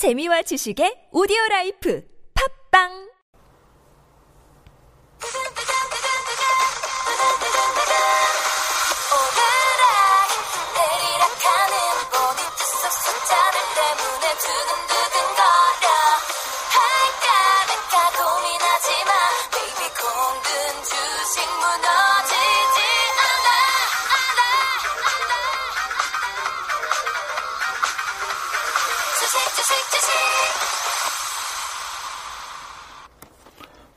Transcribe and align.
재미와 0.00 0.40
지식의 0.48 1.12
오디오 1.12 1.36
라이프. 1.50 2.00
팝빵 2.32 3.09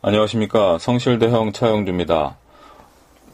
안녕하십니까. 0.06 0.80
성실대형 0.80 1.54
차영주입니다. 1.54 2.36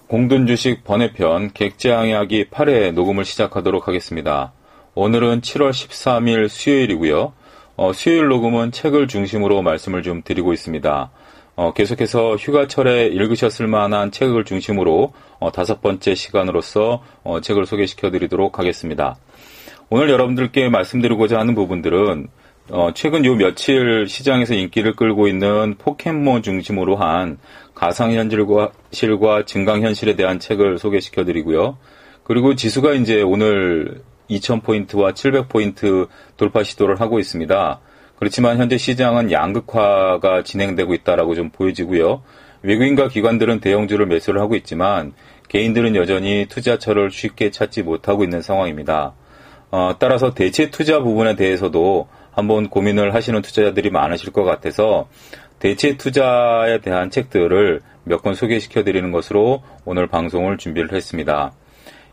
공든주식 0.05 0.83
번외편 0.83 1.51
객재항이야기 1.53 2.49
8회 2.51 2.93
녹음을 2.93 3.25
시작하도록 3.25 3.87
하겠습니다. 3.87 4.53
오늘은 4.93 5.41
7월 5.41 5.71
13일 5.71 6.47
수요일이고요. 6.47 7.33
어, 7.75 7.93
수요일 7.93 8.27
녹음은 8.27 8.71
책을 8.71 9.07
중심으로 9.07 9.63
말씀을 9.63 10.03
좀 10.03 10.21
드리고 10.23 10.53
있습니다. 10.53 11.09
어, 11.55 11.73
계속해서 11.73 12.35
휴가철에 12.35 13.07
읽으셨을 13.07 13.65
만한 13.65 14.11
책을 14.11 14.45
중심으로 14.45 15.13
어, 15.39 15.51
다섯 15.51 15.81
번째 15.81 16.13
시간으로서 16.13 17.03
어, 17.23 17.41
책을 17.41 17.65
소개시켜 17.65 18.11
드리도록 18.11 18.59
하겠습니다. 18.59 19.17
오늘 19.91 20.11
여러분들께 20.11 20.69
말씀드리고자 20.69 21.39
하는 21.39 21.55
부분들은 21.55 22.27
어, 22.69 22.91
최근 22.93 23.25
요 23.25 23.33
며칠 23.33 24.05
시장에서 24.07 24.53
인기를 24.53 24.95
끌고 24.95 25.27
있는 25.27 25.77
포켓몬 25.79 26.43
중심으로 26.43 26.95
한 26.95 27.39
가상현실과 27.73 28.71
실과 28.91 29.45
증강현실에 29.45 30.15
대한 30.15 30.37
책을 30.37 30.77
소개시켜 30.77 31.25
드리고요. 31.25 31.79
그리고 32.23 32.53
지수가 32.53 32.93
이제 32.93 33.23
오늘 33.23 34.03
2000포인트와 34.29 35.13
700포인트 35.15 36.07
돌파 36.37 36.61
시도를 36.61 37.01
하고 37.01 37.17
있습니다. 37.17 37.79
그렇지만 38.17 38.59
현재 38.59 38.77
시장은 38.77 39.31
양극화가 39.31 40.43
진행되고 40.43 40.93
있다라고 40.93 41.33
좀 41.33 41.49
보여지고요. 41.49 42.21
외국인과 42.61 43.07
기관들은 43.07 43.59
대형주를 43.59 44.05
매수를 44.05 44.39
하고 44.39 44.55
있지만 44.55 45.13
개인들은 45.47 45.95
여전히 45.95 46.45
투자처를 46.47 47.09
쉽게 47.09 47.49
찾지 47.49 47.81
못하고 47.81 48.23
있는 48.23 48.43
상황입니다. 48.43 49.15
어, 49.71 49.95
따라서 49.99 50.33
대체 50.33 50.69
투자 50.69 50.99
부분에 50.99 51.35
대해서도 51.35 52.07
한번 52.31 52.69
고민을 52.69 53.13
하시는 53.13 53.41
투자자들이 53.41 53.89
많으실 53.89 54.31
것 54.31 54.43
같아서 54.43 55.07
대체 55.59 55.97
투자에 55.97 56.79
대한 56.79 57.09
책들을 57.09 57.81
몇 58.05 58.21
권 58.23 58.33
소개시켜 58.33 58.83
드리는 58.83 59.11
것으로 59.11 59.61
오늘 59.85 60.07
방송을 60.07 60.57
준비를 60.57 60.93
했습니다. 60.93 61.51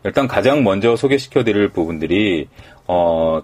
일단 0.03 0.27
가장 0.27 0.63
먼저 0.63 0.95
소개시켜 0.95 1.43
드릴 1.43 1.69
부분들이 1.69 2.47
어, 2.87 3.41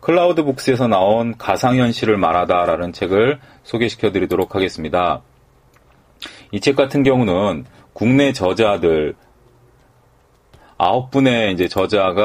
클라우드 0.00 0.44
북스에서 0.44 0.86
나온 0.86 1.36
가상현실을 1.36 2.16
말하다라는 2.16 2.92
책을 2.92 3.40
소개시켜 3.64 4.12
드리도록 4.12 4.54
하겠습니다. 4.54 5.22
이 6.52 6.60
책 6.60 6.76
같은 6.76 7.02
경우는 7.02 7.64
국내 7.92 8.32
저자들 8.32 9.14
아홉 10.78 11.10
분의 11.10 11.52
이제 11.52 11.66
저자가 11.66 12.22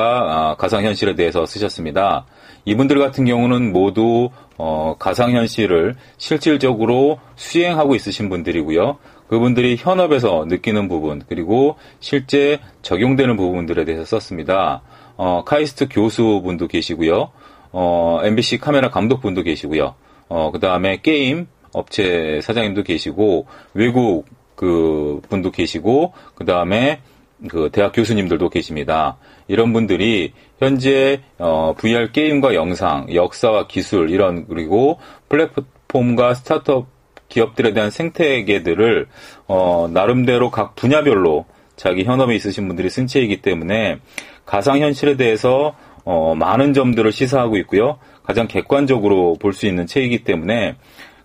아, 0.52 0.56
가상현실에 0.56 1.16
대해서 1.16 1.46
쓰셨습니다. 1.46 2.26
이분들 2.66 3.00
같은 3.00 3.26
경우는 3.26 3.73
모두 3.73 4.30
어, 4.58 4.96
가상현실을 5.00 5.96
실질적으로 6.18 7.20
수행하고 7.36 7.96
있으신 7.96 8.30
분들이고요. 8.30 8.98
그분들이 9.28 9.76
현업에서 9.78 10.46
느끼는 10.48 10.88
부분 10.88 11.24
그리고 11.28 11.78
실제 12.00 12.59
적용되는 12.84 13.36
부분들에 13.36 13.86
대해서 13.86 14.06
썼습니다. 14.06 14.81
어, 15.18 15.44
카이스트 15.44 15.88
교수분도 15.90 16.68
계시고요. 16.68 17.31
어, 17.72 18.19
MBC 18.24 18.59
카메라 18.59 18.92
감독분도 18.92 19.42
계시고요. 19.42 19.96
어, 20.30 20.52
그 20.52 20.59
다음에 20.59 21.00
게임 21.02 21.47
업체 21.74 22.40
사장님도 22.44 22.84
계시고 22.84 23.47
외국 23.74 24.25
그 24.56 25.22
분도 25.30 25.50
계시고 25.50 26.13
그 26.36 26.46
다음에 26.46 27.02
그 27.50 27.70
대학 27.72 27.92
교수님들도 27.94 28.50
계십니다. 28.50 29.18
이런 29.48 29.74
분들이 29.74 30.34
현재 30.59 31.22
어, 31.38 31.74
VR 31.78 32.12
게임과 32.12 32.56
영상, 32.56 33.08
역사와 33.14 33.68
기술 33.68 34.09
이런 34.09 34.48
그리고 34.48 35.00
플랫폼과 35.30 36.36
스타트업 36.36 36.88
기업들에 37.30 37.74
대한 37.74 37.90
생태계들을 37.90 39.08
어, 39.48 39.90
나름대로 39.92 40.52
각 40.52 40.76
분야별로 40.76 41.46
자기 41.76 42.04
현업에 42.04 42.36
있으신 42.36 42.68
분들이 42.68 42.90
쓴 42.90 43.08
책이기 43.08 43.42
때문에 43.42 43.98
가상 44.46 44.80
현실에 44.80 45.18
대해서 45.18 45.75
어, 46.06 46.36
많은 46.36 46.74
점들을 46.74 47.12
시사하고 47.12 47.58
있고요. 47.58 47.98
가장 48.24 48.48
객관적으로 48.48 49.38
볼 49.40 49.54
수 49.54 49.66
있는 49.68 49.86
책이기 49.86 50.24
때문에 50.24 50.75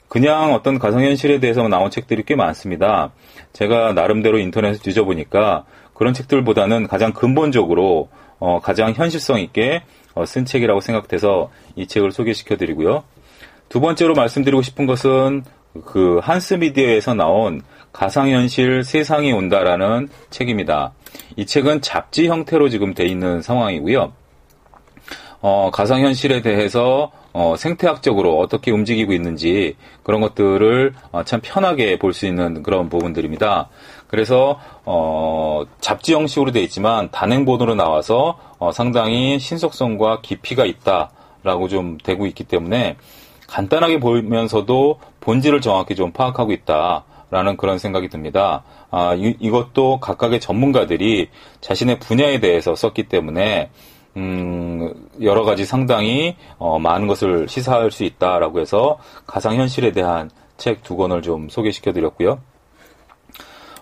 그냥 0.08 0.54
어떤 0.54 0.78
가상현실에 0.78 1.38
대해서 1.38 1.68
나온 1.68 1.90
책들이 1.90 2.22
꽤 2.24 2.34
많습니다. 2.34 3.12
제가 3.52 3.92
나름대로 3.92 4.38
인터넷에 4.38 4.78
뒤져보니까 4.78 5.64
그런 5.98 6.14
책들보다는 6.14 6.86
가장 6.86 7.12
근본적으로 7.12 8.08
어, 8.38 8.60
가장 8.60 8.92
현실성 8.92 9.40
있게 9.40 9.82
어, 10.14 10.24
쓴 10.24 10.44
책이라고 10.44 10.80
생각돼서 10.80 11.50
이 11.74 11.88
책을 11.88 12.12
소개시켜 12.12 12.56
드리고요. 12.56 13.02
두 13.68 13.80
번째로 13.80 14.14
말씀드리고 14.14 14.62
싶은 14.62 14.86
것은 14.86 15.42
그 15.84 16.20
한스 16.22 16.54
미디어에서 16.54 17.14
나온 17.14 17.62
가상현실 17.92 18.84
세상이 18.84 19.32
온다라는 19.32 20.08
책입니다. 20.30 20.92
이 21.36 21.44
책은 21.44 21.80
잡지 21.82 22.28
형태로 22.28 22.68
지금 22.68 22.94
돼 22.94 23.04
있는 23.04 23.42
상황이고요. 23.42 24.12
어, 25.40 25.70
가상현실에 25.72 26.42
대해서 26.42 27.10
어, 27.32 27.54
생태학적으로 27.56 28.38
어떻게 28.38 28.70
움직이고 28.70 29.12
있는지 29.12 29.76
그런 30.02 30.20
것들을 30.20 30.94
어, 31.12 31.24
참 31.24 31.40
편하게 31.42 31.98
볼 31.98 32.12
수 32.12 32.26
있는 32.26 32.62
그런 32.62 32.88
부분들입니다. 32.88 33.68
그래서 34.08 34.58
어, 34.84 35.64
잡지 35.80 36.14
형식으로 36.14 36.50
되어 36.50 36.62
있지만 36.62 37.10
단행본으로 37.10 37.74
나와서 37.74 38.38
어, 38.58 38.72
상당히 38.72 39.38
신속성과 39.38 40.22
깊이가 40.22 40.64
있다라고 40.64 41.68
좀 41.68 41.98
되고 42.02 42.26
있기 42.26 42.44
때문에 42.44 42.96
간단하게 43.46 44.00
보면서도 44.00 44.98
본질을 45.20 45.60
정확히 45.60 45.94
좀 45.94 46.12
파악하고 46.12 46.52
있다라는 46.52 47.56
그런 47.56 47.78
생각이 47.78 48.08
듭니다. 48.08 48.64
아, 48.90 49.14
이, 49.14 49.36
이것도 49.38 50.00
각각의 50.00 50.40
전문가들이 50.40 51.28
자신의 51.60 51.98
분야에 52.00 52.40
대해서 52.40 52.74
썼기 52.74 53.04
때문에 53.04 53.70
음, 54.16 54.92
여러 55.22 55.44
가지 55.44 55.64
상당히 55.64 56.36
어, 56.58 56.78
많은 56.78 57.06
것을 57.06 57.48
시사할 57.48 57.90
수 57.90 58.04
있다라고 58.04 58.60
해서 58.60 58.98
가상현실에 59.26 59.92
대한 59.92 60.30
책 60.56 60.82
두 60.82 60.96
권을 60.96 61.22
좀 61.22 61.48
소개시켜 61.48 61.92
드렸고요. 61.92 62.40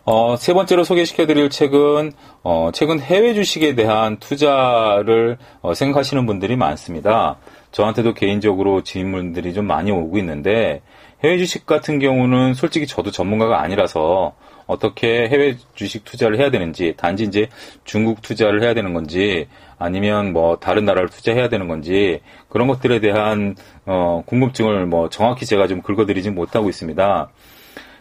어, 0.09 0.37
세 0.37 0.55
번째로 0.55 0.84
소개시켜 0.84 1.27
드릴 1.27 1.50
책은 1.50 2.12
어, 2.44 2.71
최근 2.72 3.00
해외 3.00 3.34
주식에 3.34 3.75
대한 3.75 4.19
투자를 4.19 5.37
어, 5.62 5.75
생각하시는 5.75 6.25
분들이 6.27 6.55
많습니다. 6.55 7.39
저한테도 7.72 8.15
개인적으로 8.15 8.84
질문들이 8.84 9.53
좀 9.53 9.67
많이 9.67 9.91
오고 9.91 10.17
있는데 10.19 10.83
해외 11.25 11.39
주식 11.39 11.67
같은 11.67 11.99
경우는 11.99 12.55
솔직히 12.55 12.87
저도 12.87 13.11
전문가가 13.11 13.61
아니라서 13.61 14.34
어떻게 14.67 15.28
해외 15.28 15.56
주식 15.75 16.05
투자를 16.05 16.38
해야 16.38 16.53
되는지 16.53 16.94
단지 16.97 17.25
이제 17.25 17.49
중국 17.83 18.23
투자를 18.23 18.62
해야 18.62 18.75
되는 18.75 18.94
건지 18.94 19.49
아니면 19.77 20.33
뭐 20.33 20.59
다른 20.61 20.84
나라를 20.84 21.09
투자해야 21.09 21.49
되는 21.49 21.67
건지 21.67 22.21
그런 22.49 22.69
것들에 22.69 23.00
대한 23.00 23.56
어, 23.87 24.23
궁금증을 24.25 24.87
뭐 24.87 25.08
정확히 25.08 25.47
제가 25.47 25.67
좀 25.67 25.82
긁어드리지 25.82 26.31
못하고 26.31 26.69
있습니다. 26.69 27.29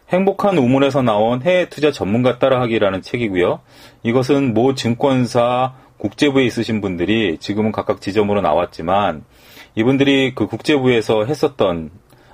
행복한 0.09 0.57
우물에서 0.57 1.01
나온 1.01 1.41
해외 1.41 1.67
투자 1.69 1.91
전문가 1.91 2.37
따라하기라는 2.37 3.01
책이고요. 3.01 3.61
이것은 4.03 4.53
모 4.53 4.75
증권사 4.75 5.73
국제부에 5.97 6.45
있으신 6.45 6.81
분들이 6.81 7.37
지금은 7.39 7.71
각각 7.71 8.01
지점으로 8.01 8.41
나왔지만 8.41 9.23
이분들이 9.75 10.35
그 10.35 10.47
국제부에서 10.47 11.25
했었던 11.25 11.89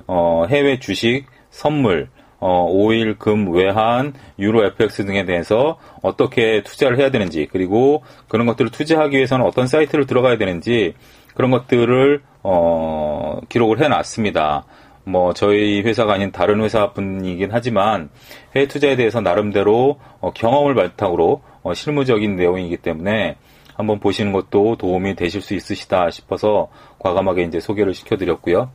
어, 0.07 0.45
해외 0.49 0.79
주식, 0.79 1.25
선물, 1.49 2.09
어, 2.39 2.65
오일, 2.67 3.17
금, 3.17 3.53
외환, 3.53 4.13
유로, 4.39 4.65
FX 4.65 5.05
등에 5.05 5.25
대해서 5.25 5.77
어떻게 6.01 6.63
투자를 6.63 6.99
해야 6.99 7.11
되는지, 7.11 7.47
그리고 7.51 8.03
그런 8.27 8.47
것들을 8.47 8.71
투자하기 8.71 9.15
위해서는 9.15 9.45
어떤 9.45 9.67
사이트를 9.67 10.07
들어가야 10.07 10.37
되는지, 10.37 10.95
그런 11.35 11.51
것들을, 11.51 12.23
어, 12.43 13.39
기록을 13.47 13.81
해놨습니다. 13.83 14.65
뭐, 15.03 15.33
저희 15.33 15.81
회사가 15.81 16.13
아닌 16.13 16.31
다른 16.31 16.61
회사 16.61 16.91
분이긴 16.93 17.49
하지만, 17.51 18.09
해외 18.55 18.67
투자에 18.67 18.95
대해서 18.95 19.21
나름대로 19.21 19.99
어, 20.19 20.31
경험을 20.33 20.75
바탕으로 20.75 21.41
어, 21.63 21.73
실무적인 21.73 22.35
내용이기 22.35 22.77
때문에 22.77 23.37
한번 23.75 23.99
보시는 23.99 24.31
것도 24.31 24.75
도움이 24.77 25.15
되실 25.15 25.41
수 25.41 25.53
있으시다 25.53 26.11
싶어서 26.11 26.67
과감하게 26.99 27.43
이제 27.43 27.59
소개를 27.59 27.93
시켜드렸고요. 27.93 28.69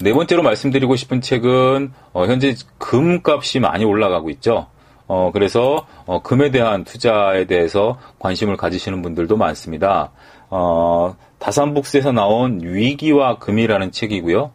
네 0.00 0.12
번째로 0.12 0.42
말씀드리고 0.42 0.96
싶은 0.96 1.20
책은 1.20 1.92
어, 2.12 2.26
현재 2.26 2.54
금값이 2.78 3.60
많이 3.60 3.84
올라가고 3.84 4.30
있죠. 4.30 4.66
어, 5.06 5.30
그래서 5.32 5.86
어, 6.06 6.22
금에 6.22 6.50
대한 6.50 6.84
투자에 6.84 7.44
대해서 7.44 7.98
관심을 8.18 8.56
가지시는 8.56 9.02
분들도 9.02 9.36
많습니다. 9.36 10.10
어, 10.50 11.16
다산북스에서 11.42 12.12
나온 12.12 12.60
위기와 12.62 13.38
금이라는 13.38 13.90
책이고요. 13.90 14.52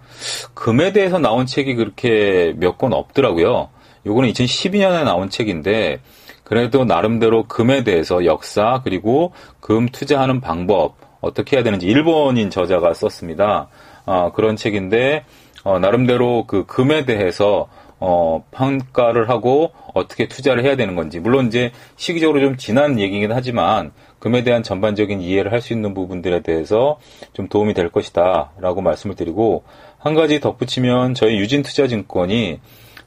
금에 0.53 0.93
대해서 0.93 1.19
나온 1.19 1.45
책이 1.45 1.75
그렇게 1.75 2.53
몇 2.57 2.77
권 2.77 2.93
없더라고요. 2.93 3.69
요거는 4.05 4.31
2012년에 4.31 5.03
나온 5.03 5.29
책인데 5.29 5.99
그래도 6.43 6.85
나름대로 6.85 7.43
금에 7.47 7.83
대해서 7.83 8.23
역사 8.23 8.81
그리고 8.83 9.33
금 9.59 9.89
투자하는 9.89 10.39
방법 10.39 10.95
어떻게 11.19 11.57
해야 11.57 11.63
되는지 11.63 11.87
일본인 11.87 12.49
저자가 12.51 12.93
썼습니다. 12.93 13.67
어, 14.05 14.31
그런 14.33 14.55
책인데 14.55 15.25
어, 15.63 15.79
나름대로 15.79 16.45
그 16.47 16.65
금에 16.65 17.03
대해서 17.03 17.67
어, 17.99 18.43
평가를 18.51 19.29
하고 19.29 19.71
어떻게 19.93 20.27
투자를 20.27 20.63
해야 20.63 20.75
되는 20.75 20.95
건지 20.95 21.19
물론 21.19 21.47
이제 21.47 21.71
시기적으로 21.95 22.39
좀 22.39 22.57
지난 22.57 22.99
얘기긴 22.99 23.31
하지만 23.31 23.91
금에 24.19 24.43
대한 24.43 24.63
전반적인 24.63 25.21
이해를 25.21 25.51
할 25.51 25.61
수 25.61 25.73
있는 25.73 25.93
부분들에 25.93 26.41
대해서 26.41 26.99
좀 27.33 27.47
도움이 27.47 27.73
될 27.73 27.89
것이다라고 27.89 28.81
말씀을 28.81 29.15
드리고 29.15 29.63
한 29.97 30.13
가지 30.13 30.39
덧붙이면 30.39 31.15
저희 31.15 31.37
유진투자증권이 31.37 32.59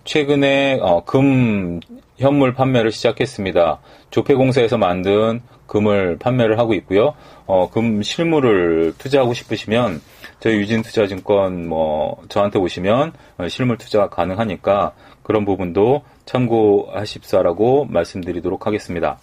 최근에 0.05 0.79
어, 0.83 1.05
금 1.05 1.81
현물 2.19 2.55
판매를 2.55 2.91
시작했습니다. 2.91 3.81
조폐공사에서 4.11 4.77
만든 4.79 5.41
금을 5.71 6.19
판매를 6.19 6.59
하고 6.59 6.75
있고요. 6.75 7.15
어, 7.47 7.71
금 7.71 8.03
실물을 8.03 8.95
투자하고 8.99 9.35
싶으시면 9.35 10.03
저희 10.41 10.57
유진투자증권 10.57 11.69
뭐 11.69 12.21
저한테 12.29 12.59
오시면 12.59 13.13
어, 13.39 13.49
실물 13.49 13.79
투자가 13.79 14.09
가능하니까 14.09 14.93
그런 15.23 15.45
부분도 15.45 16.03
참고하십사라고 16.27 17.87
말씀드리도록 17.89 18.67
하겠습니다. 18.67 19.19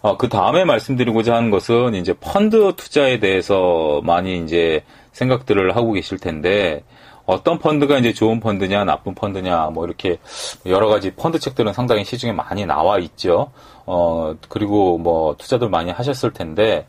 어, 0.00 0.16
그 0.16 0.30
다음에 0.30 0.64
말씀드리고자 0.64 1.34
하는 1.34 1.50
것은 1.50 1.94
이제 1.94 2.14
펀드 2.18 2.72
투자에 2.76 3.18
대해서 3.18 4.00
많이 4.02 4.42
이제 4.42 4.82
생각들을 5.12 5.76
하고 5.76 5.92
계실 5.92 6.18
텐데 6.18 6.84
어떤 7.26 7.58
펀드가 7.58 7.98
이제 7.98 8.12
좋은 8.12 8.40
펀드냐, 8.40 8.84
나쁜 8.84 9.14
펀드냐, 9.14 9.70
뭐 9.70 9.84
이렇게 9.84 10.18
여러 10.64 10.88
가지 10.88 11.12
펀드 11.14 11.38
책들은 11.38 11.72
상당히 11.72 12.04
시중에 12.04 12.32
많이 12.32 12.64
나와 12.64 12.98
있죠. 12.98 13.50
어, 13.84 14.34
그리고 14.48 14.96
뭐 14.98 15.36
투자들 15.36 15.68
많이 15.68 15.90
하셨을 15.90 16.32
텐데 16.32 16.86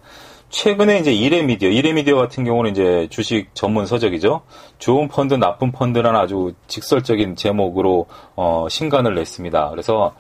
최근에 0.50 1.00
이제 1.00 1.12
이레미디어, 1.12 1.70
이레미디어 1.70 2.16
같은 2.16 2.46
경우는 2.46 2.72
이제 2.72 3.08
주식 3.10 3.54
전문 3.54 3.86
서적이죠. 3.86 4.42
좋은 4.78 5.10
펀드, 5.10 5.34
나쁜 5.34 5.72
펀드라는 5.72 6.18
아주 6.18 6.54
직설적인 6.68 7.36
제목으로 7.36 8.06
어, 8.36 8.68
신간을 8.70 9.16
냈습니다. 9.16 9.72
그래서 9.72 10.14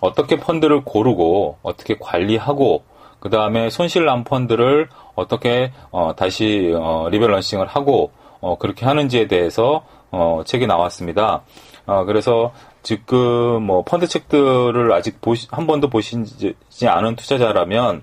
어떻게 0.00 0.36
펀드를 0.36 0.84
고르고 0.84 1.58
어떻게 1.62 1.96
관리하고 1.98 2.84
그 3.20 3.28
다음에 3.30 3.70
손실 3.70 4.04
난 4.04 4.24
펀드를 4.24 4.88
어떻게 5.14 5.72
어, 5.90 6.14
다시 6.16 6.72
어, 6.74 7.08
리밸런싱을 7.10 7.66
하고 7.66 8.10
어, 8.44 8.58
그렇게 8.58 8.84
하는지에 8.84 9.26
대해서 9.26 9.86
어, 10.10 10.42
책이 10.44 10.66
나왔습니다. 10.66 11.42
어, 11.86 12.04
그래서 12.04 12.52
지금 12.82 13.62
뭐 13.62 13.82
펀드 13.82 14.06
책들을 14.06 14.92
아직 14.92 15.20
보시, 15.22 15.48
한 15.50 15.66
번도 15.66 15.88
보시지 15.88 16.54
않은 16.86 17.16
투자자라면 17.16 18.02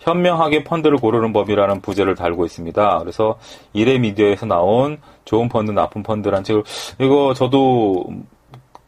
현명하게 0.00 0.64
펀드를 0.64 0.96
고르는 0.96 1.32
법이라는 1.34 1.82
부제를 1.82 2.14
달고 2.14 2.46
있습니다. 2.46 2.98
그래서 3.00 3.38
이레 3.74 3.98
미디어에서 3.98 4.46
나온 4.46 4.98
좋은 5.26 5.48
펀드, 5.48 5.70
나쁜 5.70 6.02
펀드라는 6.02 6.42
책을 6.42 6.64
이거 6.98 7.34
저도 7.34 8.06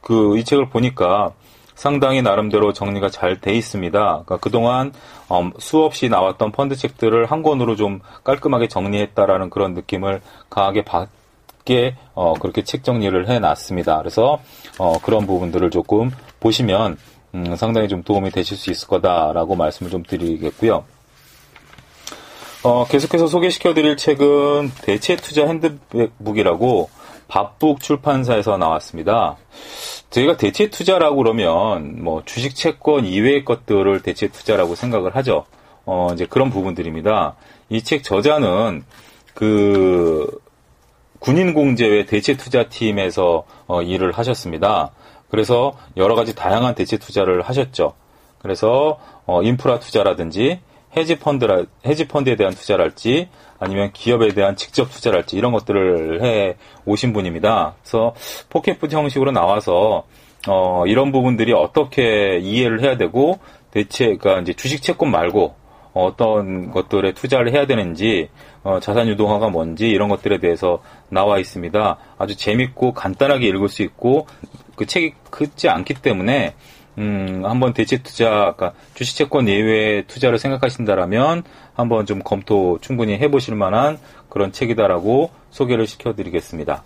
그 0.01 0.37
이 0.37 0.45
책을 0.45 0.69
보니까 0.69 1.33
상당히 1.75 2.23
나름대로 2.23 2.73
정리가 2.73 3.11
잘 3.11 3.41
돼 3.41 3.53
있습니다. 3.55 3.99
그러니까 3.99 4.37
그동안 4.39 4.93
음, 5.31 5.53
수없이 5.59 6.09
나왔던 6.09 6.53
펀드 6.53 6.77
책들을 6.77 7.27
한 7.27 7.43
권으로 7.43 7.77
좀 7.77 8.01
깔끔하게 8.23 8.69
정리했다라는 8.69 9.51
그런 9.51 9.75
느낌을 9.75 10.21
강하게 10.51 10.85
받게 10.85 11.97
어, 12.15 12.35
그렇게 12.35 12.63
책 12.63 12.85
정리를 12.85 13.29
해놨습니다. 13.29 13.99
그래서 13.99 14.41
어, 14.79 14.99
그런 15.03 15.27
부분들을 15.27 15.71
조금 15.71 16.11
보시면 16.41 16.97
음, 17.35 17.57
상당히 17.57 17.89
좀 17.89 18.03
도움이 18.03 18.31
되실 18.31 18.57
수 18.57 18.71
있을 18.71 18.87
거다라고 18.87 19.57
말씀을 19.57 19.91
좀 19.91 20.03
드리겠고요. 20.05 20.85
어, 22.63 22.87
계속해서 22.87 23.27
소개시켜드릴 23.27 23.97
책은 23.97 24.73
대체 24.83 25.17
투자 25.17 25.47
핸드북이라고 25.47 26.89
밥북 27.29 27.81
출판사에서 27.81 28.57
나왔습니다. 28.57 29.37
저희가 30.11 30.37
대체 30.37 30.71
투자라고 30.71 31.17
그러면 31.17 32.03
뭐 32.03 32.23
주식 32.25 32.55
채권 32.55 33.05
이외의 33.05 33.45
것들을 33.45 34.03
대체 34.03 34.29
투자라고 34.29 34.75
생각을 34.75 35.17
하죠. 35.17 35.45
어, 35.87 36.09
이제 36.15 36.27
그런 36.27 36.51
부분들입니다. 36.51 37.37
이 37.71 37.83
책 37.83 38.05
저자는 38.05 38.85
그 39.35 40.41
군인공제회 41.19 42.05
대체 42.07 42.37
투자팀에서 42.37 43.45
어, 43.67 43.83
일을 43.83 44.13
하셨습니다. 44.13 44.91
그래서 45.31 45.77
여러 45.97 46.15
가지 46.15 46.35
다양한 46.35 46.75
대체 46.75 46.99
투자를 46.99 47.43
하셨죠. 47.43 47.95
그래서 48.39 49.01
어, 49.27 49.43
인프라 49.43 49.79
투자라든지 49.81 50.61
헤지 50.97 51.19
펀드라 51.19 51.65
헤지 51.85 52.07
펀드에 52.07 52.37
대한 52.37 52.53
투자랄지 52.53 53.29
아니면 53.59 53.91
기업에 53.93 54.29
대한 54.29 54.57
직접 54.57 54.91
투자랄지 54.91 55.37
이런 55.37 55.53
것들을 55.53 56.23
해 56.23 56.57
오신 56.85 57.13
분입니다. 57.13 57.75
그래서 57.81 58.15
포켓풋 58.51 58.93
형식으로 58.93 59.33
나와서 59.33 60.05
어, 60.47 60.85
이런 60.87 61.13
부분들이 61.13 61.53
어떻게 61.53 62.39
이해를 62.39 62.83
해야 62.83 62.97
되고 62.97 63.39
대체 63.71 64.17
그러니까 64.17 64.41
이제 64.41 64.53
주식 64.53 64.83
채권 64.83 65.11
말고 65.11 65.55
어떤 65.95 66.71
것들에 66.71 67.13
투자를 67.13 67.53
해야 67.53 67.67
되는지 67.67 68.29
어, 68.63 68.81
자산 68.81 69.09
유동화가 69.09 69.49
뭔지 69.49 69.89
이런 69.89 70.09
것들에 70.09 70.39
대해서 70.39 70.83
나와 71.09 71.39
있습니다. 71.39 71.97
아주 72.19 72.37
재밌고 72.37 72.93
간단하게 72.93 73.47
읽을 73.49 73.69
수 73.69 73.83
있고 73.83 74.27
그 74.77 74.87
책이 74.87 75.15
크지 75.31 75.69
않기 75.69 75.95
때문에 75.95 76.55
음, 76.99 77.43
한번 77.45 77.73
대체 77.73 77.99
투자, 78.03 78.55
그러니까 78.57 78.73
주식 78.95 79.17
채권 79.17 79.49
예외 79.49 80.03
투자를 80.07 80.39
생각하신다라면 80.39 81.43
한번 81.75 82.07
좀 82.07 82.21
검토 82.23 82.79
충분히 82.81 83.15
해보실 83.15 83.57
만한 83.57 83.99
그런 84.29 84.53
책이다라고 84.53 85.31
소개를 85.51 85.87
시켜드리겠습니다. 85.87 86.85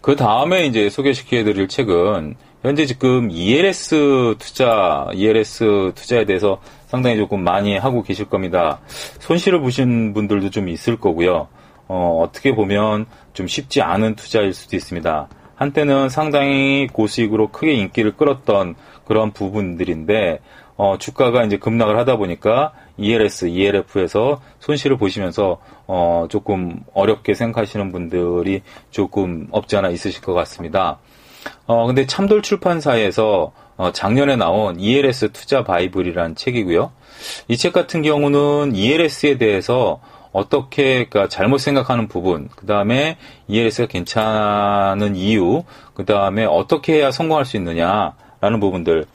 그 0.00 0.16
다음에 0.16 0.66
이제 0.66 0.88
소개시켜드릴 0.88 1.68
책은 1.68 2.36
현재 2.62 2.86
지금 2.86 3.30
ELS 3.30 4.36
투자, 4.38 5.06
ELS 5.14 5.92
투자에 5.94 6.24
대해서 6.24 6.60
상당히 6.86 7.16
조금 7.18 7.44
많이 7.44 7.76
하고 7.76 8.02
계실 8.02 8.24
겁니다. 8.24 8.80
손실을 9.20 9.60
보신 9.60 10.14
분들도 10.14 10.50
좀 10.50 10.68
있을 10.68 10.96
거고요. 10.98 11.48
어, 11.86 12.20
어떻게 12.22 12.54
보면 12.54 13.06
좀 13.32 13.46
쉽지 13.46 13.82
않은 13.82 14.16
투자일 14.16 14.54
수도 14.54 14.76
있습니다. 14.76 15.28
한때는 15.58 16.08
상당히 16.08 16.86
고수익으로 16.92 17.48
크게 17.48 17.72
인기를 17.74 18.16
끌었던 18.16 18.76
그런 19.04 19.32
부분들인데 19.32 20.38
어, 20.76 20.96
주가가 20.98 21.42
이제 21.42 21.56
급락을 21.58 21.98
하다 21.98 22.16
보니까 22.16 22.72
ELS, 22.96 23.46
ELF에서 23.48 24.40
손실을 24.60 24.96
보시면서 24.96 25.58
어, 25.88 26.26
조금 26.30 26.80
어렵게 26.94 27.34
생각하시는 27.34 27.90
분들이 27.90 28.62
조금 28.90 29.48
없지 29.50 29.76
않아 29.76 29.88
있으실 29.90 30.22
것 30.22 30.32
같습니다. 30.34 30.98
어, 31.66 31.86
근데 31.86 32.06
참돌 32.06 32.42
출판사에서 32.42 33.52
어, 33.76 33.90
작년에 33.92 34.36
나온 34.36 34.78
ELS 34.78 35.32
투자 35.32 35.64
바이블이라는 35.64 36.36
책이고요. 36.36 36.92
이 37.48 37.56
책 37.56 37.72
같은 37.72 38.02
경우는 38.02 38.76
ELS에 38.76 39.38
대해서 39.38 40.00
어떻게 40.32 41.06
그러니까 41.06 41.28
잘못 41.28 41.58
생각하는 41.58 42.08
부분, 42.08 42.48
그 42.54 42.66
다음에 42.66 43.16
ELS가 43.48 43.86
괜찮은 43.86 45.16
이유, 45.16 45.64
그 45.94 46.04
다음에 46.04 46.44
어떻게 46.44 46.94
해야 46.94 47.10
성공할 47.10 47.44
수 47.44 47.56
있느냐라는 47.56 48.60
부분들. 48.60 49.06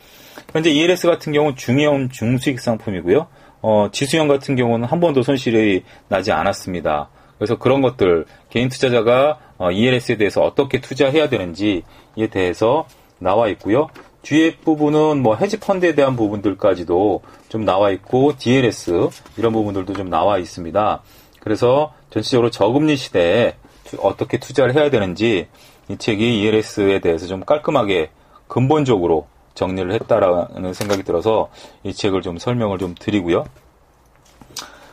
현재 0.52 0.70
ELS 0.70 1.08
같은 1.08 1.34
경우는 1.34 1.56
중형 1.56 2.10
중수익 2.10 2.60
상품이고요. 2.60 3.28
어, 3.62 3.90
지수형 3.92 4.28
같은 4.28 4.56
경우는 4.56 4.88
한 4.88 5.00
번도 5.00 5.24
손실이 5.24 5.84
나지 6.10 6.32
않았습니다. 6.32 7.10
그래서 7.38 7.58
그런 7.58 7.82
것들 7.82 8.26
개인 8.50 8.70
투자자가 8.70 9.40
어, 9.58 9.72
ELS에 9.72 10.18
대해서 10.18 10.42
어떻게 10.42 10.82
투자해야 10.82 11.30
되는지에 11.30 11.82
대해서 12.30 12.86
나와 13.20 13.48
있고요. 13.50 13.88
뒤에 14.24 14.56
부분은 14.58 15.22
뭐 15.22 15.36
헤지 15.36 15.60
펀드에 15.60 15.96
대한 15.96 16.16
부분들까지도 16.16 17.22
좀 17.50 17.66
나와 17.66 17.92
있고 17.92 18.34
DLS 18.38 19.10
이런 19.38 19.54
부분들도 19.54 19.94
좀 19.94 20.10
나와 20.10 20.38
있습니다. 20.38 21.02
그래서 21.40 21.94
전체적으로 22.10 22.50
저금리 22.50 22.96
시대에 22.96 23.56
어떻게 24.00 24.40
투자를 24.40 24.74
해야 24.76 24.90
되는지 24.90 25.48
이 25.90 25.98
책이 25.98 26.40
ELS에 26.40 27.00
대해서 27.00 27.28
좀 27.28 27.44
깔끔하게 27.44 28.10
근본적으로 28.48 29.28
정리를 29.56 29.92
했다라는 29.94 30.74
생각이 30.74 31.04
들어서 31.04 31.50
이 31.84 31.94
책을 31.94 32.22
좀 32.22 32.38
설명을 32.38 32.78
좀 32.78 32.96
드리고요. 32.98 33.46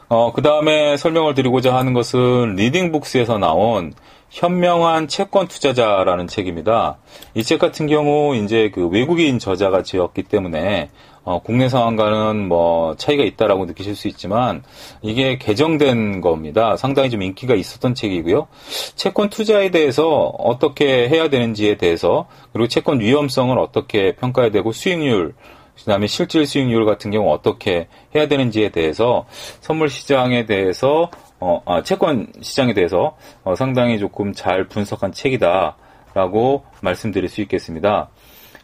어, 0.09 0.33
그 0.33 0.43
다음에 0.43 0.97
설명을 0.97 1.35
드리고자 1.35 1.75
하는 1.75 1.93
것은 1.93 2.57
리딩북스에서 2.57 3.39
나온 3.39 3.95
현명한 4.31 5.09
채권 5.09 5.49
투자자라는 5.49 6.27
책입니다. 6.29 6.99
이 7.35 7.43
책 7.43 7.59
같은 7.59 7.87
경우 7.87 8.37
이제 8.37 8.71
그 8.73 8.87
외국인 8.87 9.39
저자가 9.39 9.83
지었기 9.83 10.23
때문에 10.25 10.91
어, 11.23 11.41
국내 11.43 11.69
상황과는 11.69 12.49
뭐 12.49 12.97
차이가 12.97 13.25
있다라고 13.25 13.67
느끼실 13.67 13.95
수 13.95 14.09
있지만 14.09 14.63
이게 15.03 15.37
개정된 15.37 16.21
겁니다. 16.21 16.77
상당히 16.77 17.11
좀 17.11 17.23
인기가 17.23 17.55
있었던 17.55 17.95
책이고요. 17.95 18.47
채권 18.95 19.29
투자에 19.29 19.71
대해서 19.71 20.09
어떻게 20.09 21.09
해야 21.09 21.29
되는지에 21.29 21.77
대해서 21.77 22.27
그리고 22.53 22.69
채권 22.69 23.01
위험성을 23.01 23.57
어떻게 23.59 24.17
평가해야 24.17 24.51
되고 24.51 24.73
수익률 24.73 25.35
그다음에 25.81 26.07
실질 26.07 26.47
수익률 26.47 26.85
같은 26.85 27.11
경우 27.11 27.33
어떻게 27.33 27.89
해야 28.15 28.29
되는지에 28.29 28.71
대해서 28.71 29.27
선물 29.61 29.89
시장에 29.89 30.47
대해서 30.47 31.11
어, 31.39 31.63
아, 31.65 31.83
채권 31.83 32.27
시장에 32.41 32.75
대해서 32.75 33.17
어, 33.45 33.55
상당히 33.55 33.99
조금 33.99 34.33
잘 34.33 34.69
분석한 34.69 35.13
책이다라고 35.13 36.65
말씀드릴 36.83 37.29
수 37.29 37.41
있겠습니다. 37.43 38.09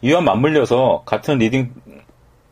이와 0.01 0.21
맞물려서 0.21 1.03
같은 1.05 1.39
리딩 1.39 1.73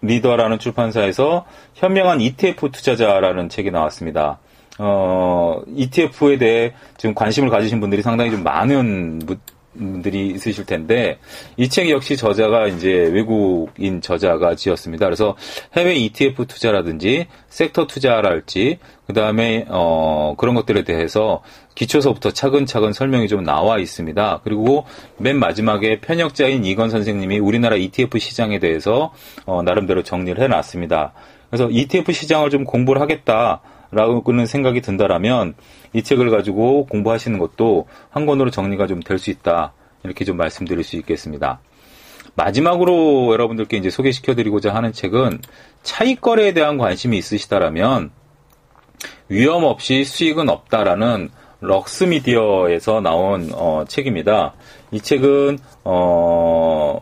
리더라는 0.01 0.59
출판사에서 0.59 1.45
현명한 1.75 2.21
ETF 2.21 2.71
투자자라는 2.71 3.49
책이 3.49 3.71
나왔습니다. 3.71 4.39
어, 4.77 5.61
ETF에 5.67 6.37
대해 6.37 6.73
지금 6.97 7.15
관심을 7.15 7.49
가지신 7.49 7.79
분들이 7.79 8.01
상당히 8.01 8.31
좀 8.31 8.43
많은 8.43 9.21
분들이 9.77 10.27
있으실 10.27 10.65
텐데 10.65 11.19
이 11.57 11.69
책 11.69 11.89
역시 11.89 12.15
저자가 12.15 12.67
이제 12.67 12.89
외국인 12.89 13.99
저자가 13.99 14.55
지었습니다. 14.55 15.05
그래서 15.05 15.35
해외 15.73 15.95
ETF 15.95 16.45
투자라든지 16.45 17.27
섹터 17.49 17.87
투자랄지 17.87 18.79
그 19.07 19.13
다음에 19.13 19.65
어, 19.67 20.35
그런 20.37 20.55
것들에 20.55 20.83
대해서 20.83 21.43
기초서부터 21.75 22.31
차근차근 22.31 22.93
설명이 22.93 23.27
좀 23.27 23.43
나와 23.43 23.77
있습니다. 23.77 24.41
그리고 24.43 24.85
맨 25.17 25.37
마지막에 25.37 25.99
편역자인 25.99 26.63
이건 26.65 26.89
선생님이 26.89 27.39
우리나라 27.39 27.75
ETF 27.75 28.17
시장에 28.19 28.59
대해서 28.59 29.13
어, 29.45 29.61
나름대로 29.61 30.01
정리를 30.01 30.41
해 30.41 30.47
놨습니다. 30.47 31.13
그래서 31.49 31.69
ETF 31.69 32.13
시장을 32.13 32.49
좀 32.49 32.63
공부를 32.63 33.01
하겠다 33.01 33.61
라고는 33.95 34.45
생각이 34.45 34.81
든다라면 34.81 35.55
이 35.93 36.03
책을 36.03 36.29
가지고 36.29 36.85
공부하시는 36.85 37.39
것도 37.39 37.87
한 38.09 38.25
권으로 38.25 38.51
정리가 38.51 38.87
좀 38.87 38.99
될 39.01 39.17
수 39.17 39.29
있다. 39.31 39.73
이렇게 40.03 40.25
좀 40.25 40.37
말씀드릴 40.37 40.83
수 40.83 40.97
있겠습니다. 40.97 41.59
마지막으로 42.35 43.31
여러분들께 43.31 43.77
이제 43.77 43.89
소개시켜드리고자 43.89 44.75
하는 44.75 44.91
책은 44.91 45.39
차익 45.83 46.21
거래에 46.21 46.53
대한 46.53 46.77
관심이 46.77 47.17
있으시다라면 47.17 48.11
위험 49.29 49.63
없이 49.63 50.03
수익은 50.03 50.49
없다라는 50.49 51.29
럭스미디어에서 51.61 53.01
나온 53.01 53.49
어, 53.53 53.85
책입니다. 53.87 54.53
이 54.91 54.99
책은 54.99 55.57
어 55.85 56.99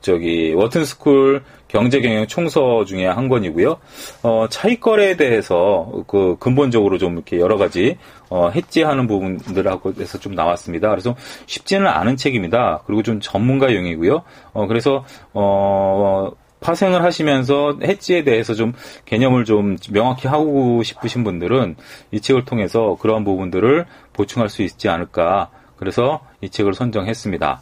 저기 0.00 0.52
워튼스쿨 0.52 1.44
경제경영 1.72 2.26
총서 2.26 2.84
중에 2.84 3.06
한 3.06 3.28
권이고요. 3.28 3.78
어, 4.22 4.46
차익 4.50 4.80
거래에 4.80 5.16
대해서 5.16 5.90
그 6.06 6.36
근본적으로 6.38 6.98
좀 6.98 7.14
이렇게 7.14 7.40
여러 7.40 7.56
가지 7.56 7.96
어, 8.28 8.50
해지하는 8.50 9.06
부분들하고 9.06 9.94
해서 9.98 10.18
좀 10.18 10.34
나왔습니다. 10.34 10.90
그래서 10.90 11.16
쉽지는 11.46 11.86
않은 11.86 12.16
책입니다. 12.16 12.82
그리고 12.86 13.02
좀 13.02 13.20
전문가용이고요. 13.20 14.22
어, 14.52 14.66
그래서 14.66 15.04
어, 15.32 16.30
파생을 16.60 17.02
하시면서 17.02 17.78
해지에 17.82 18.22
대해서 18.22 18.54
좀 18.54 18.74
개념을 19.06 19.46
좀 19.46 19.76
명확히 19.90 20.28
하고 20.28 20.82
싶으신 20.82 21.24
분들은 21.24 21.76
이 22.12 22.20
책을 22.20 22.44
통해서 22.44 22.96
그러한 23.00 23.24
부분들을 23.24 23.86
보충할 24.12 24.50
수 24.50 24.62
있지 24.62 24.90
않을까. 24.90 25.50
그래서 25.76 26.20
이 26.42 26.50
책을 26.50 26.74
선정했습니다. 26.74 27.60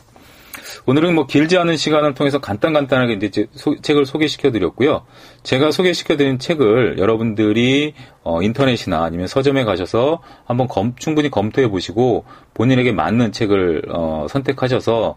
오늘은 0.87 1.15
뭐 1.15 1.27
길지 1.27 1.57
않은 1.59 1.77
시간을 1.77 2.15
통해서 2.15 2.41
간단간단하게 2.41 3.19
이제 3.27 3.47
소, 3.53 3.81
책을 3.81 4.07
소개시켜 4.07 4.50
드렸고요. 4.50 5.05
제가 5.43 5.71
소개시켜 5.71 6.17
드린 6.17 6.39
책을 6.39 6.99
여러분들이 6.99 7.95
어, 8.23 8.43
인터넷이나 8.43 9.03
아니면 9.03 9.27
서점에 9.27 9.65
가셔서 9.65 10.21
한번 10.45 10.69
검, 10.69 10.95
충분히 10.97 11.31
검토해 11.31 11.69
보시고 11.69 12.25
본인에게 12.55 12.93
맞는 12.93 13.33
책을 13.33 13.83
어, 13.91 14.27
선택하셔서 14.29 15.17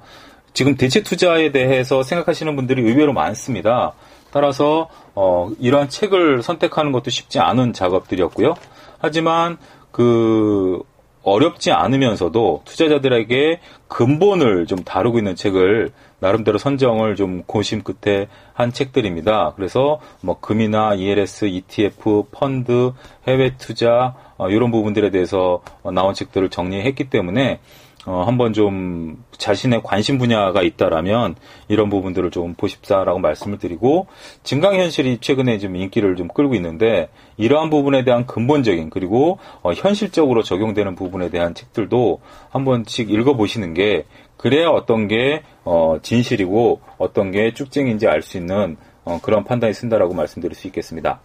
지금 0.53 0.75
대체 0.75 1.01
투자에 1.01 1.51
대해서 1.51 2.03
생각하시는 2.03 2.55
분들이 2.55 2.81
의외로 2.81 3.11
많습니다. 3.13 3.93
따라서 4.31 4.89
어, 5.15 5.51
이러한 5.59 5.89
책을 5.89 6.41
선택하는 6.41 6.91
것도 6.91 7.09
쉽지 7.09 7.39
않은 7.39 7.73
작업들이었고요. 7.73 8.55
하지만 8.99 9.57
그 9.91 10.81
어렵지 11.23 11.71
않으면서도 11.71 12.61
투자자들에게 12.65 13.59
근본을 13.87 14.67
좀 14.67 14.79
다루고 14.83 15.17
있는 15.17 15.35
책을 15.35 15.91
나름대로 16.19 16.57
선정을 16.57 17.15
좀 17.15 17.43
고심 17.43 17.83
끝에 17.83 18.27
한 18.53 18.71
책들입니다. 18.71 19.53
그래서 19.55 19.99
뭐 20.21 20.39
금이나 20.39 20.95
ELS, 20.95 21.45
ETF, 21.45 22.23
펀드, 22.31 22.91
해외 23.27 23.55
투자 23.57 24.15
어, 24.37 24.49
이런 24.49 24.71
부분들에 24.71 25.11
대해서 25.11 25.61
나온 25.93 26.13
책들을 26.13 26.49
정리했기 26.49 27.09
때문에 27.09 27.59
어, 28.05 28.23
한번 28.25 28.51
좀 28.51 29.23
자신의 29.37 29.81
관심 29.83 30.17
분야가 30.17 30.61
있다라면 30.61 31.35
이런 31.69 31.89
부분들을 31.89 32.31
좀 32.31 32.53
보십사라고 32.55 33.19
말씀을 33.19 33.59
드리고 33.59 34.07
증강현실이 34.43 35.19
최근에 35.21 35.57
좀 35.59 35.75
인기를 35.75 36.17
좀 36.17 36.27
끌고 36.27 36.55
있는데 36.55 37.09
이러한 37.37 37.69
부분에 37.69 38.03
대한 38.03 38.25
근본적인 38.25 38.89
그리고 38.89 39.39
어, 39.61 39.71
현실적으로 39.71 40.43
적용되는 40.43 40.95
부분에 40.95 41.29
대한 41.29 41.53
책들도 41.53 42.19
한 42.49 42.65
번씩 42.65 43.09
읽어보시는 43.09 43.73
게 43.73 44.05
그래야 44.35 44.67
어떤 44.67 45.07
게 45.07 45.43
어, 45.63 45.97
진실이고 46.01 46.81
어떤 46.97 47.31
게 47.31 47.53
쭉쟁인지 47.53 48.07
알 48.07 48.21
수 48.21 48.37
있는 48.37 48.77
어, 49.05 49.19
그런 49.21 49.43
판단이 49.43 49.73
쓴다라고 49.73 50.13
말씀드릴 50.13 50.55
수 50.55 50.67
있겠습니다. 50.67 51.21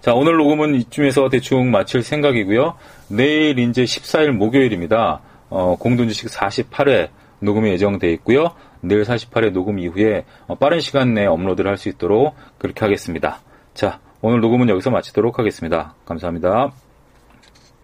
자, 0.00 0.14
오늘 0.14 0.36
녹음은 0.36 0.74
이쯤에서 0.74 1.28
대충 1.28 1.70
마칠 1.70 2.02
생각이고요. 2.02 2.74
내일 3.08 3.58
이제 3.58 3.84
14일 3.84 4.32
목요일입니다. 4.32 5.20
어, 5.52 5.76
공동주식 5.76 6.28
48회 6.28 7.10
녹음이 7.40 7.70
예정돼 7.72 8.10
있고요. 8.14 8.52
내일 8.80 9.02
48회 9.02 9.52
녹음 9.52 9.78
이후에 9.78 10.24
어, 10.46 10.54
빠른 10.54 10.80
시간 10.80 11.12
내에 11.12 11.26
업로드를 11.26 11.70
할 11.70 11.76
수 11.76 11.88
있도록 11.90 12.34
그렇게 12.58 12.80
하겠습니다. 12.80 13.40
자, 13.74 14.00
오늘 14.22 14.40
녹음은 14.40 14.68
여기서 14.70 14.90
마치도록 14.90 15.38
하겠습니다. 15.38 15.94
감사합니다. 16.06 16.72